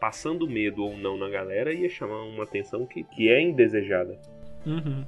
[0.00, 4.18] Passando medo ou não na galera, ia chamar uma atenção que, que é indesejada.
[4.66, 5.04] Uhum.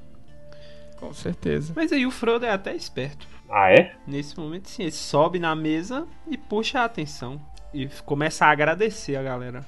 [0.97, 1.73] Com certeza.
[1.75, 3.27] Mas aí o Frodo é até esperto.
[3.51, 3.95] Ah, é?
[4.07, 7.41] Nesse momento, sim, ele sobe na mesa e puxa a atenção.
[7.75, 9.67] E começa a agradecer a galera.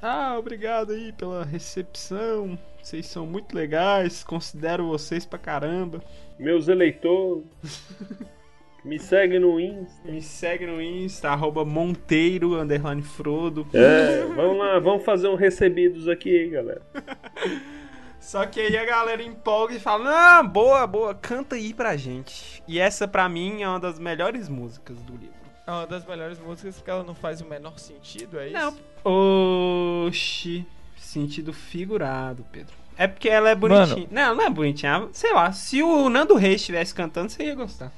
[0.00, 2.58] Ah, obrigado aí pela recepção.
[2.82, 4.24] Vocês são muito legais.
[4.24, 6.02] Considero vocês pra caramba.
[6.38, 7.44] Meus eleitores,
[8.84, 10.10] me segue no Insta.
[10.10, 13.66] Me segue no Insta, arroba Monteiro, underline Frodo.
[13.72, 16.82] É, vamos lá, vamos fazer um recebidos aqui, galera.
[18.20, 22.62] Só que aí a galera empolga e fala: Não, boa, boa, canta aí pra gente.
[22.68, 25.40] E essa pra mim é uma das melhores músicas do livro.
[25.66, 28.56] É uma das melhores músicas porque ela não faz o menor sentido, é isso?
[29.04, 30.06] Não.
[30.06, 30.66] Oxi,
[30.96, 32.79] sentido figurado, Pedro.
[33.00, 34.06] É porque ela é bonitinha.
[34.10, 35.08] Não, não é bonitinha.
[35.12, 37.90] Sei lá, se o Nando Reis estivesse cantando, você ia gostar.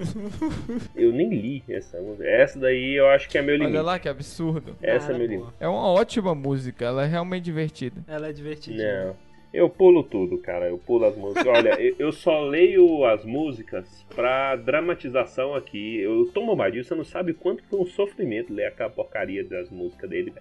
[0.96, 2.24] Eu nem li essa música.
[2.28, 3.72] Essa daí eu acho que é meu limite.
[3.76, 4.76] Olha lá que absurdo.
[4.82, 5.54] Essa é Não, meu ela limite.
[5.60, 8.02] É uma ótima música, ela é realmente divertida.
[8.08, 8.82] Ela é divertida.
[9.06, 9.16] Não.
[9.52, 10.66] Eu pulo tudo, cara.
[10.68, 11.46] Eu pulo as músicas.
[11.46, 16.00] Olha, eu- só leio as músicas pra dramatização aqui.
[16.00, 20.10] Eu Tom Bombadil, você não sabe quanto foi um sofrimento ler aquela porcaria das músicas
[20.10, 20.32] dele.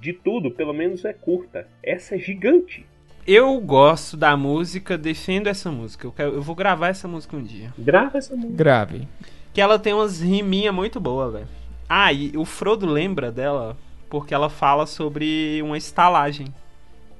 [0.00, 1.66] De tudo, pelo menos é curta.
[1.82, 2.86] Essa é gigante.
[3.30, 6.06] Eu gosto da música, defendo essa música.
[6.06, 7.74] Eu, quero- eu vou gravar essa música um dia.
[7.78, 8.54] Grava essa música.
[8.54, 9.06] Grave.
[9.52, 11.48] Que ela tem umas riminhas muito boas, velho.
[11.86, 13.76] Ah, e o Frodo lembra dela
[14.08, 16.46] porque ela fala sobre uma estalagem.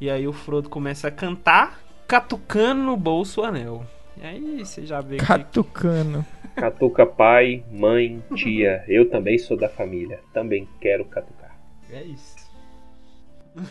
[0.00, 3.84] E aí o Frodo começa a cantar, catucando no bolso o anel.
[4.16, 5.26] E aí você já vê que.
[5.26, 6.24] Catucano.
[6.56, 8.82] Catuca pai, mãe, tia.
[8.88, 10.20] Eu também sou da família.
[10.32, 11.54] Também quero catucar.
[11.92, 12.37] É isso.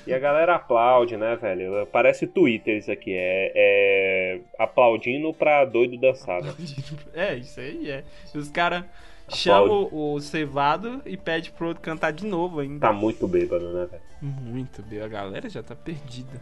[0.06, 1.88] E a galera aplaude, né, velho?
[1.92, 3.14] Parece Twitter isso aqui.
[3.14, 6.42] É, é aplaudindo pra doido dançar.
[6.44, 6.54] Né?
[7.14, 8.04] É, isso aí é.
[8.34, 8.84] Os caras
[9.30, 12.88] chamam o cevado e pede pro outro cantar de novo ainda.
[12.88, 14.04] Tá muito bêbado, né, velho?
[14.22, 16.42] Muito bem, a galera já tá perdida.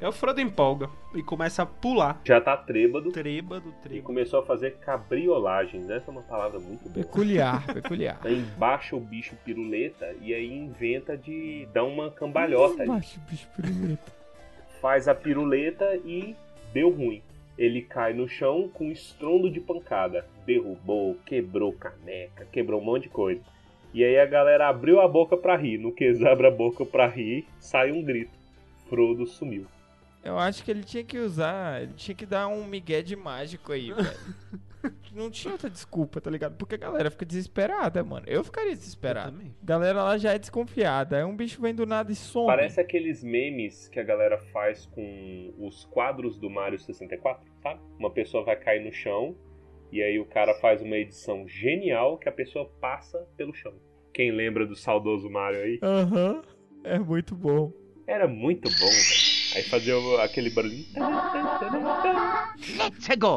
[0.00, 2.20] É o Frodo empolga e começa a pular.
[2.24, 3.12] Já tá trêbado.
[3.12, 4.02] Trêbado, E trêbado.
[4.06, 5.82] começou a fazer cabriolagem.
[5.92, 6.94] Essa é uma palavra muito boa.
[7.04, 8.18] Peculiar, peculiar.
[8.24, 12.86] Aí baixa o bicho piruleta e aí inventa de dar uma cambalhota.
[12.86, 14.12] Baixa o bicho piruleta.
[14.80, 16.34] Faz a piruleta e
[16.72, 17.22] deu ruim.
[17.58, 20.24] Ele cai no chão com estrondo de pancada.
[20.46, 23.42] Derrubou, quebrou caneca, quebrou um monte de coisa.
[23.92, 25.76] E aí a galera abriu a boca pra rir.
[25.76, 28.30] No que eles abrem a boca pra rir, sai um grito.
[28.88, 29.66] Frodo sumiu.
[30.22, 33.72] Eu acho que ele tinha que usar, ele tinha que dar um migué de mágico
[33.72, 34.10] aí, velho.
[35.14, 36.56] Não tinha outra desculpa, tá ligado?
[36.56, 38.24] Porque a galera fica desesperada, mano.
[38.26, 39.32] Eu ficaria Eu desesperado.
[39.32, 39.54] também.
[39.62, 41.18] Galera lá já é desconfiada.
[41.18, 42.46] Aí um bicho vem do nada e some.
[42.46, 47.80] Parece aqueles memes que a galera faz com os quadros do Mario 64, sabe?
[47.98, 49.36] Uma pessoa vai cair no chão
[49.92, 53.74] e aí o cara faz uma edição genial que a pessoa passa pelo chão.
[54.14, 55.78] Quem lembra do saudoso Mario aí?
[55.82, 56.42] Aham.
[56.84, 57.70] É muito bom.
[58.06, 59.29] Era muito bom, velho.
[59.54, 60.86] Aí fazia o- aquele barulhinho.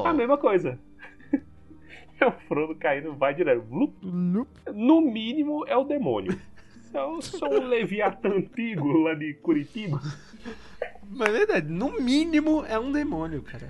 [0.06, 0.80] A mesma coisa.
[2.20, 3.66] É o Frodo caindo, vai direto.
[4.74, 6.40] No mínimo é o demônio.
[6.94, 10.00] Eu sou um Leviatã antigo lá de Curitiba.
[11.10, 13.68] Mas é verdade, no mínimo é um demônio, cara.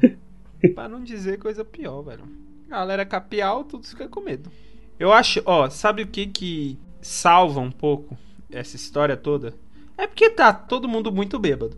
[0.76, 2.24] pra não dizer coisa pior, velho.
[2.68, 4.52] Galera capial, tudo fica com medo.
[5.00, 8.18] Eu acho, ó, sabe o que que salva um pouco
[8.52, 9.54] essa história toda?
[9.98, 11.78] É porque tá todo mundo muito bêbado.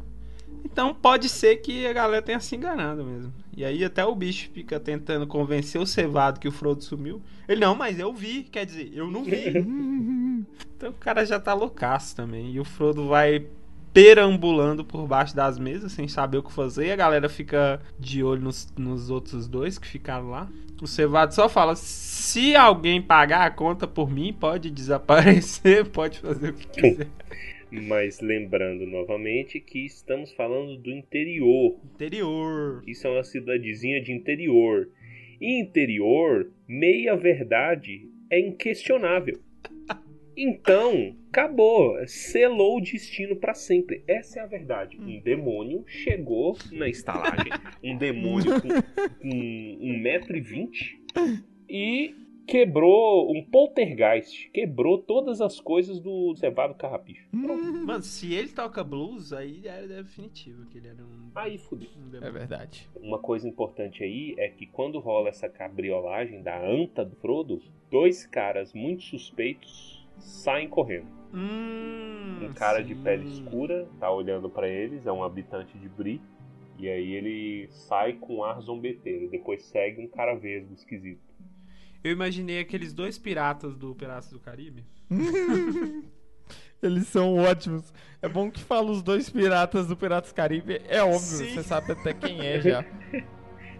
[0.65, 3.31] Então pode ser que a galera tenha se enganado mesmo.
[3.55, 7.21] E aí até o bicho fica tentando convencer o cevado que o Frodo sumiu.
[7.47, 9.45] Ele, não, mas eu vi, quer dizer, eu não vi.
[10.75, 12.51] então o cara já tá loucaço também.
[12.51, 13.45] E o Frodo vai
[13.93, 16.87] perambulando por baixo das mesas sem saber o que fazer.
[16.87, 20.49] E a galera fica de olho nos, nos outros dois que ficaram lá.
[20.81, 26.49] O Cevado só fala: se alguém pagar a conta por mim, pode desaparecer, pode fazer
[26.49, 27.07] o que quiser.
[27.81, 31.79] Mas lembrando novamente que estamos falando do interior.
[31.93, 32.83] Interior.
[32.87, 34.89] Isso é uma cidadezinha de interior.
[35.39, 39.39] E interior, meia verdade é inquestionável.
[40.37, 41.95] Então, acabou.
[42.07, 44.03] Selou o destino pra sempre.
[44.05, 44.99] Essa é a verdade.
[44.99, 47.53] Um demônio chegou na estalagem.
[47.81, 50.69] Um demônio com, com 1,20m
[51.69, 52.13] e
[52.45, 54.49] quebrou um poltergeist.
[54.51, 57.27] Quebrou todas as coisas do cevado carrapicho.
[57.31, 61.31] Mano, se ele toca blues, aí é definitivo que ele era um.
[61.35, 61.89] Aí fudeu.
[61.97, 62.87] um É verdade.
[62.95, 68.25] Uma coisa importante aí é que quando rola essa cabriolagem da anta do Frodo, dois
[68.25, 71.07] caras muito suspeitos saem correndo.
[71.33, 73.03] Hum, Um cara de sim.
[73.03, 76.21] pele escura tá olhando pra eles, é um habitante de Bri,
[76.79, 79.29] e aí ele sai com ar zombeteiro.
[79.29, 81.19] Depois segue um cara vesgo esquisito.
[82.05, 84.85] Eu imaginei aqueles dois piratas do Piratas do Caribe.
[86.79, 87.91] Eles são ótimos.
[88.21, 90.83] É bom que fala os dois piratas do Piratas Caribe.
[90.87, 91.55] É óbvio, Sim.
[91.55, 92.85] você sabe até quem é já.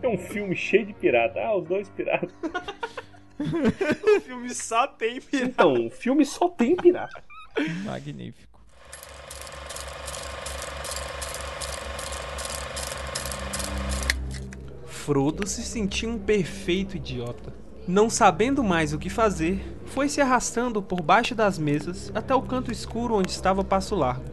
[0.01, 1.39] É um filme cheio de pirata.
[1.39, 2.33] Ah, os dois piratas.
[3.38, 5.51] O filme só tem pirata.
[5.51, 7.23] Então, o filme só tem pirata.
[7.83, 8.59] Magnífico.
[14.85, 17.64] Frodo se sentia um perfeito idiota.
[17.88, 22.41] Não sabendo mais o que fazer, foi se arrastando por baixo das mesas até o
[22.41, 24.26] canto escuro onde estava Passo Largo,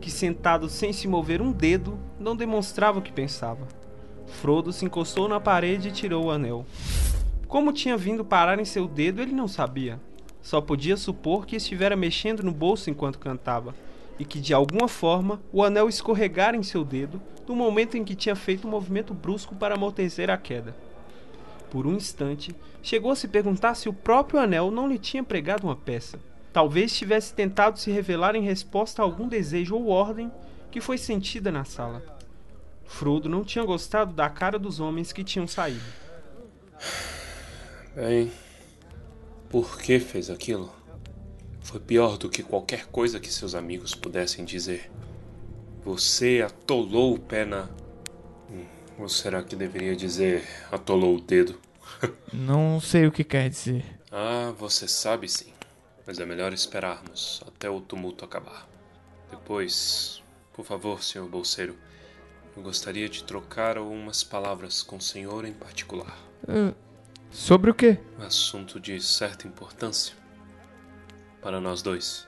[0.00, 3.66] que sentado sem se mover um dedo, não demonstrava o que pensava.
[4.28, 6.64] Frodo se encostou na parede e tirou o anel.
[7.48, 10.00] Como tinha vindo parar em seu dedo, ele não sabia.
[10.40, 13.74] Só podia supor que estivera mexendo no bolso enquanto cantava,
[14.20, 18.14] e que de alguma forma o anel escorregara em seu dedo no momento em que
[18.14, 20.76] tinha feito um movimento brusco para amortecer a queda.
[21.74, 25.66] Por um instante, chegou a se perguntar se o próprio anel não lhe tinha pregado
[25.66, 26.20] uma peça.
[26.52, 30.30] Talvez tivesse tentado se revelar em resposta a algum desejo ou ordem
[30.70, 32.00] que foi sentida na sala.
[32.84, 35.82] Frodo não tinha gostado da cara dos homens que tinham saído.
[37.92, 38.30] Bem,
[39.50, 40.72] por que fez aquilo?
[41.60, 44.92] Foi pior do que qualquer coisa que seus amigos pudessem dizer.
[45.84, 47.68] Você atolou o pé na.
[48.48, 48.64] Hum,
[48.98, 51.60] Ou será que deveria dizer atolou o dedo?
[52.32, 53.84] Não sei o que quer dizer.
[54.10, 55.52] Ah, você sabe sim.
[56.06, 58.68] Mas é melhor esperarmos até o tumulto acabar.
[59.30, 61.76] Depois, por favor, senhor bolseiro,
[62.56, 66.16] eu gostaria de trocar algumas palavras com o senhor em particular.
[66.46, 66.74] Ah,
[67.30, 67.98] sobre o quê?
[68.18, 70.14] Assunto de certa importância
[71.44, 72.26] para nós dois.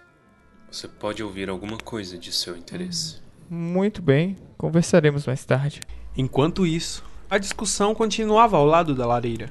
[0.70, 3.22] Você pode ouvir alguma coisa de seu interesse.
[3.48, 5.80] Muito bem, conversaremos mais tarde.
[6.16, 9.50] Enquanto isso, a discussão continuava ao lado da lareira.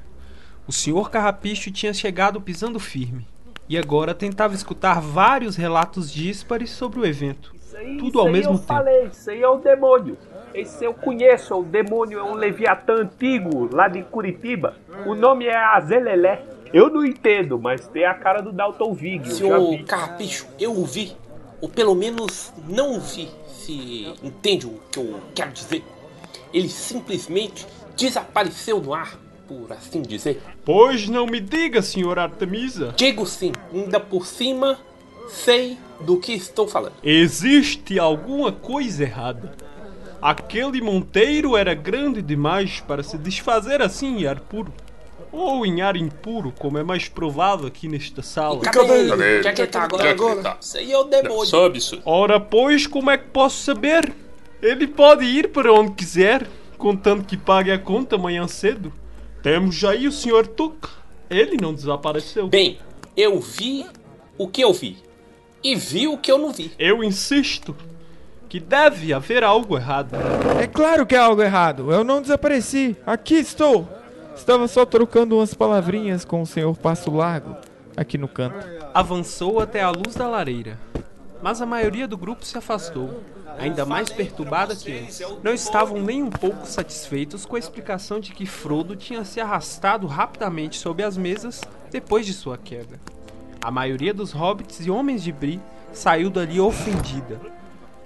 [0.68, 3.28] O senhor Carrapicho tinha chegado pisando firme
[3.70, 7.54] e agora tentava escutar vários relatos díspares sobre o evento.
[7.76, 8.68] Aí, Tudo ao mesmo eu tempo.
[8.68, 10.18] falei, isso aí é o demônio.
[10.54, 14.76] Esse eu conheço, o demônio é um leviatã antigo lá de Curitiba.
[15.06, 16.42] O nome é Azelelé.
[16.74, 19.30] Eu não entendo, mas tem a cara do Dalton Vig.
[19.34, 19.84] Senhor.
[19.84, 21.16] Carrapicho, eu o vi.
[21.62, 25.84] Ou pelo menos não o vi, se entende o que eu quero dizer.
[26.56, 30.42] Ele simplesmente desapareceu no ar, por assim dizer.
[30.64, 32.94] Pois não me diga, senhor Artemisa.
[32.96, 34.80] Digo sim, ainda por cima,
[35.28, 36.94] sei do que estou falando.
[37.04, 39.54] Existe alguma coisa errada.
[40.22, 44.74] Aquele Monteiro era grande demais para se desfazer assim em ar puro.
[45.34, 48.62] Ou em ar impuro, como é mais provável aqui nesta sala.
[48.62, 49.10] Cadê ele?
[49.10, 49.40] Cadê ele?
[49.40, 50.04] Onde é que ele tá agora?
[50.04, 50.44] Onde é que ele agora?
[50.44, 50.58] tá?
[50.62, 51.46] Isso aí é o demônio.
[51.46, 52.04] Só absurdo.
[52.06, 54.25] Ora, pois, como é que posso saber?
[54.66, 58.92] Ele pode ir para onde quiser, contanto que pague a conta amanhã cedo.
[59.44, 60.48] Temos já aí o Sr.
[60.48, 60.90] Tuck.
[61.30, 62.48] Ele não desapareceu.
[62.48, 62.80] Bem,
[63.16, 63.86] eu vi
[64.40, 64.98] o que eu vi.
[65.64, 66.72] E vi o que eu não vi.
[66.80, 67.76] Eu insisto
[68.50, 70.16] que deve haver algo errado.
[70.60, 71.92] É claro que é algo errado.
[71.92, 72.98] Eu não desapareci.
[73.06, 73.88] Aqui estou.
[74.36, 77.56] Estava só trocando umas palavrinhas com o senhor Passo Largo,
[77.96, 78.66] aqui no canto.
[78.96, 80.80] Avançou até a luz da lareira,
[81.42, 83.24] mas a maioria do grupo se afastou,
[83.58, 85.22] ainda mais perturbada que antes.
[85.44, 90.08] Não estavam nem um pouco satisfeitos com a explicação de que Frodo tinha se arrastado
[90.08, 93.00] rapidamente sob as mesas depois de sua queda.
[93.62, 95.60] A maioria dos hobbits e homens de Bri
[95.92, 97.40] saiu dali ofendida,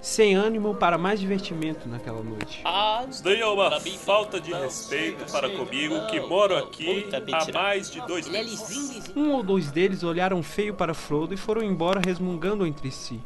[0.00, 2.62] sem ânimo para mais divertimento naquela noite.
[2.64, 7.90] Ah, Isso daí é uma falta de respeito para comigo que moro aqui há mais
[7.90, 9.12] de dois meses.
[9.14, 13.20] Um ou dois deles olharam feio para Frodo e foram embora resmungando entre si.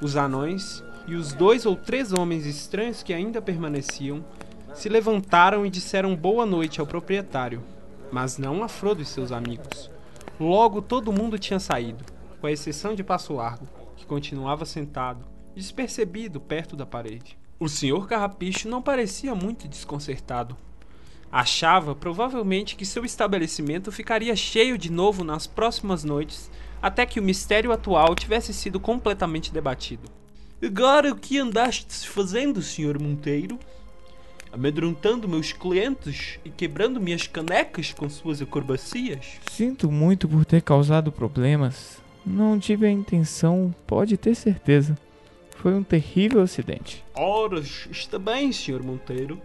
[0.00, 4.24] Os anões e os dois ou três homens estranhos que ainda permaneciam
[4.74, 7.62] se levantaram e disseram boa noite ao proprietário,
[8.10, 9.90] mas não a Frodo e seus amigos.
[10.38, 12.04] Logo todo mundo tinha saído,
[12.40, 15.24] com a exceção de Passo Largo, que continuava sentado,
[15.60, 17.36] despercebido perto da parede.
[17.58, 20.56] O senhor Carrapicho não parecia muito desconcertado.
[21.30, 27.22] Achava provavelmente que seu estabelecimento ficaria cheio de novo nas próximas noites, até que o
[27.22, 30.08] mistério atual tivesse sido completamente debatido.
[30.62, 33.58] Agora o que andastes fazendo, senhor Monteiro?
[34.50, 39.38] Amedrontando meus clientes e quebrando minhas canecas com suas acrobacias?
[39.50, 41.98] Sinto muito por ter causado problemas.
[42.24, 44.96] Não tive a intenção, pode ter certeza.
[45.60, 47.04] Foi um terrível acidente.
[47.14, 49.38] Ora, está bem, senhor Monteiro.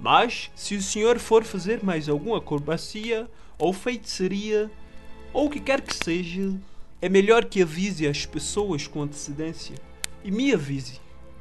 [0.00, 3.28] Mas, se o senhor for fazer mais alguma acrobacia,
[3.58, 4.70] ou feitiçaria,
[5.30, 6.54] ou o que quer que seja,
[7.02, 9.76] é melhor que avise as pessoas com antecedência.
[10.24, 11.00] E me avise.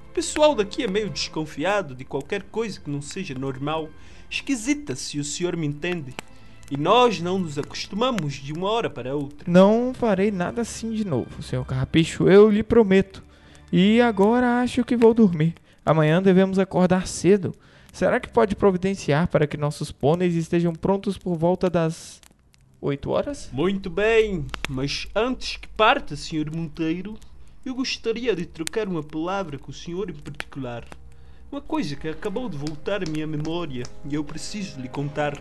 [0.09, 3.89] O pessoal daqui é meio desconfiado de qualquer coisa que não seja normal,
[4.29, 6.13] esquisita, se o senhor me entende.
[6.69, 9.49] E nós não nos acostumamos de uma hora para outra.
[9.49, 13.23] Não farei nada assim de novo, senhor Carrapicho, eu lhe prometo.
[13.71, 15.55] E agora acho que vou dormir.
[15.85, 17.53] Amanhã devemos acordar cedo.
[17.91, 22.21] Será que pode providenciar para que nossos pôneis estejam prontos por volta das
[22.79, 23.49] 8 horas?
[23.51, 26.55] Muito bem, mas antes que parta, Sr.
[26.55, 27.17] Monteiro,
[27.65, 30.85] eu gostaria de trocar uma palavra com o senhor em particular.
[31.51, 35.37] Uma coisa que acabou de voltar à minha memória e eu preciso lhe contar.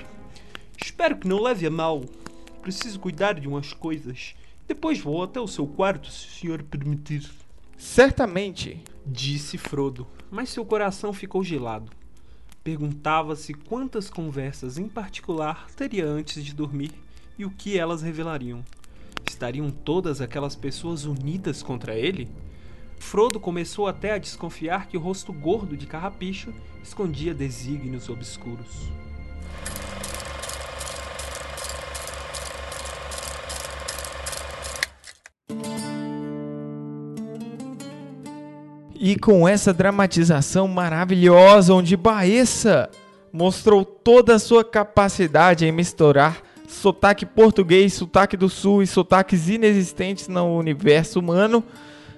[0.83, 2.05] Espero que não leve a mal.
[2.63, 4.35] Preciso cuidar de umas coisas.
[4.67, 7.29] Depois vou até o seu quarto, se o senhor permitir.
[7.77, 8.83] Certamente.
[9.05, 11.93] Disse Frodo, mas seu coração ficou gelado.
[12.65, 16.91] Perguntava-se quantas conversas em particular teria antes de dormir
[17.39, 18.65] e o que elas revelariam.
[19.29, 22.29] Estariam todas aquelas pessoas unidas contra ele?
[22.99, 28.91] Frodo começou até a desconfiar que o rosto gordo de Carrapicho escondia desígnios obscuros.
[38.99, 42.89] E com essa dramatização maravilhosa, onde Baessa
[43.33, 50.29] mostrou toda a sua capacidade em misturar sotaque português, sotaque do sul e sotaques inexistentes
[50.29, 51.63] no universo humano,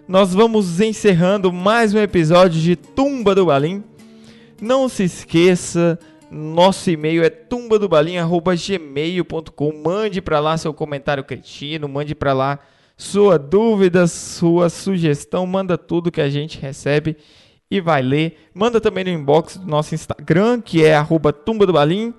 [0.06, 3.82] nós vamos encerrando mais um episódio de Tumba do Balim.
[4.60, 5.98] Não se esqueça,
[6.30, 9.82] nosso e-mail é tumbadobalim@gmail.com.
[9.84, 12.60] Mande para lá seu comentário cretino, mande para lá
[12.98, 17.16] sua dúvida, sua sugestão, manda tudo que a gente recebe
[17.70, 18.36] e vai ler.
[18.52, 22.12] Manda também no inbox do nosso Instagram, que é arroba Tumba do Balim.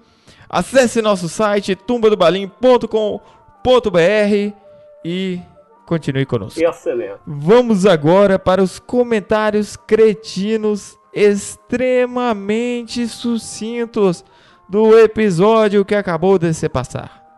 [0.50, 4.56] Acesse nosso site tumbadobalim.com.br
[5.04, 5.42] e
[5.86, 6.62] continue conosco.
[6.62, 7.20] Excelente.
[7.28, 14.24] Vamos agora para os comentários cretinos extremamente sucintos
[14.70, 17.29] do episódio que acabou de se passar.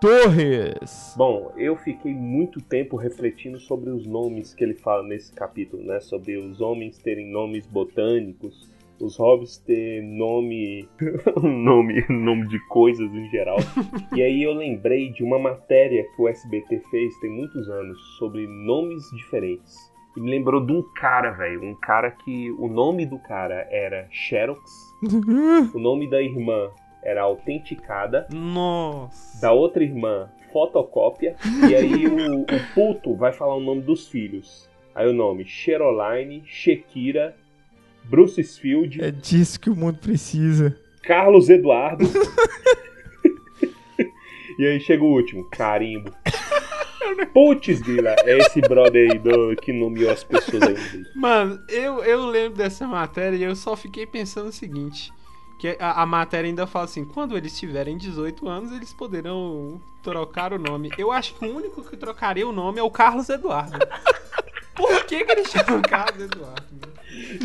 [0.00, 1.14] Torres.
[1.16, 6.00] Bom, eu fiquei muito tempo refletindo sobre os nomes que ele fala nesse capítulo, né?
[6.00, 8.70] Sobre os homens terem nomes botânicos,
[9.00, 10.88] os hobbits ter nome,
[11.42, 13.56] nome, nome de coisas em geral.
[14.14, 18.46] e aí eu lembrei de uma matéria que o SBT fez tem muitos anos sobre
[18.46, 19.74] nomes diferentes.
[20.14, 24.08] E me lembrou de um cara, velho, um cara que o nome do cara era
[24.10, 24.60] Xerox,
[25.74, 26.70] o nome da irmã
[27.06, 29.40] era Autenticada, Nossa.
[29.40, 31.36] da outra irmã Fotocópia,
[31.68, 34.68] e aí o, o puto vai falar o nome dos filhos.
[34.92, 37.36] Aí o nome Cheroline, Shekira,
[38.04, 40.76] Bruce Field, É disso que o mundo precisa.
[41.02, 42.04] Carlos Eduardo.
[44.58, 46.10] e aí chega o último, Carimbo.
[47.32, 51.04] Putz, Vila, é esse brother aí do, que nomeou as pessoas aí.
[51.14, 55.12] Mano, eu, eu lembro dessa matéria e eu só fiquei pensando o seguinte.
[55.58, 60.52] Que a, a matéria ainda fala assim, quando eles tiverem 18 anos, eles poderão trocar
[60.52, 60.90] o nome.
[60.98, 63.78] Eu acho que o único que trocaria o nome é o Carlos Eduardo.
[64.76, 66.66] Por que, que ele chama Carlos Eduardo?
[66.72, 66.96] mano?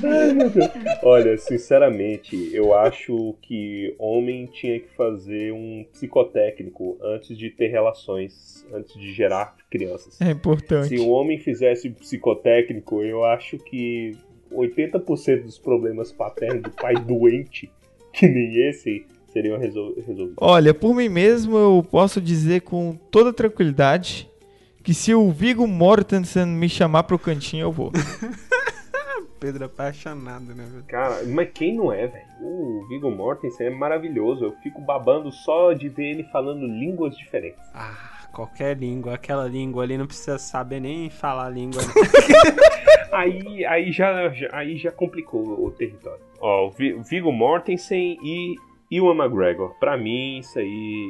[0.03, 0.69] Ai, meu Deus.
[1.01, 8.65] Olha, sinceramente, eu acho que homem tinha que fazer um psicotécnico antes de ter relações,
[8.73, 10.19] antes de gerar crianças.
[10.19, 10.89] É importante.
[10.89, 14.17] Se o homem fizesse um psicotécnico, eu acho que
[14.51, 17.71] 80% dos problemas paternos do pai doente,
[18.13, 20.35] que nem esse, seriam resol- resolvidos.
[20.39, 24.29] Olha, por mim mesmo eu posso dizer com toda tranquilidade
[24.83, 27.91] que se o Viggo Mortensen me chamar pro cantinho eu vou.
[29.39, 30.83] Pedro é apaixonado, né, velho?
[30.87, 32.25] Cara, mas quem não é, velho?
[32.41, 34.45] O Viggo Mortensen é maravilhoso.
[34.45, 37.59] Eu fico babando só de ver ele falando línguas diferentes.
[37.73, 41.81] Ah, qualquer língua, aquela língua ali não precisa saber nem falar a língua.
[41.81, 41.87] né?
[43.11, 46.23] Aí, aí, já, já- aí já complicou o território.
[46.41, 48.55] Ó, o Vi- o Viggo Mortensen e
[48.91, 49.75] Ewan McGregor.
[49.79, 51.07] Pra mim, isso aí,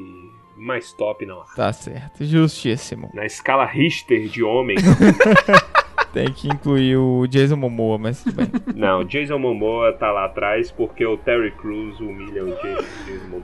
[0.57, 1.45] mais top não há.
[1.55, 3.09] Tá certo, justíssimo.
[3.13, 4.75] Na escala Richter de homem,
[6.14, 8.47] Tem que incluir o Jason Momoa, mas tudo bem.
[8.76, 13.43] não, Jason Momoa tá lá atrás porque o Terry Crews humilha o Jason, Jason Momoa.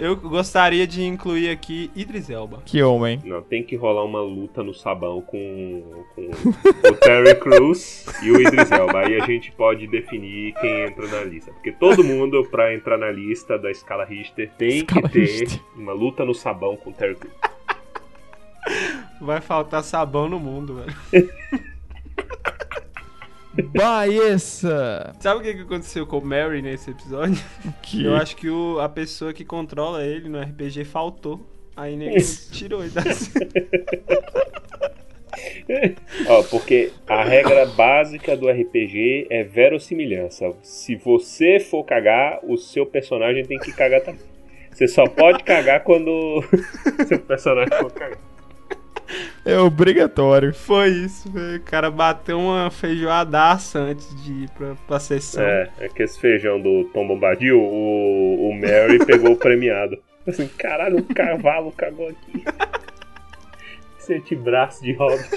[0.00, 2.62] Eu gostaria de incluir aqui Idris Elba.
[2.64, 3.20] Que homem.
[3.24, 5.82] Não, tem que rolar uma luta no sabão com,
[6.14, 6.22] com
[6.88, 9.00] o Terry Crews e o Idris Elba.
[9.00, 11.52] Aí a gente pode definir quem entra na lista.
[11.52, 15.60] Porque todo mundo, pra entrar na lista da escala Richter, tem Escala que ter Richter.
[15.76, 17.34] uma luta no sabão com o Terry Crews.
[19.20, 20.94] Vai faltar sabão no mundo, velho.
[23.74, 25.14] Baessa!
[25.18, 27.42] Sabe o que, que aconteceu com o Mary nesse episódio?
[27.82, 28.04] Que...
[28.04, 31.40] Eu acho que o, a pessoa que controla ele no RPG faltou.
[31.74, 32.16] Aí nego
[32.52, 33.02] tirou ele da
[36.28, 40.54] Ó, porque a regra básica do RPG é verossimilhança.
[40.62, 44.22] Se você for cagar, o seu personagem tem que cagar também.
[44.70, 46.42] Você só pode cagar quando
[47.06, 48.18] seu personagem for cagar.
[49.46, 50.52] É obrigatório.
[50.52, 51.58] Foi isso, velho.
[51.58, 55.42] O cara bateu uma feijoadaça antes de ir pra, pra sessão.
[55.42, 59.96] É, é que esse feijão do Tom Bombadil, o, o Mary pegou o premiado.
[60.26, 62.42] Assim, caralho, um cavalo cagou aqui.
[64.00, 65.30] Esse antebraço de hobbit.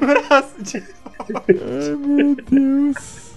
[0.00, 0.82] Braço de-
[1.28, 3.36] Ai, meu Deus.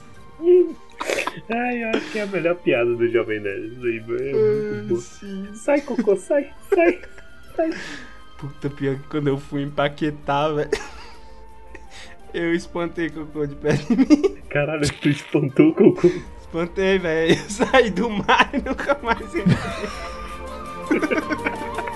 [1.49, 3.77] Ai, eu acho que é a melhor piada do Jovem Nerd.
[4.21, 4.95] É.
[4.95, 5.47] Sim.
[5.53, 6.99] Sai, cocô, sai, sai.
[8.37, 10.69] Puta, pior que quando eu fui empaquetar, velho.
[12.33, 14.37] Eu espantei cocô de pé de mim.
[14.49, 16.11] Caralho, tu espantou o cocô.
[16.39, 17.33] Espantei, velho.
[17.33, 19.57] Eu saí do mar e nunca mais entrei.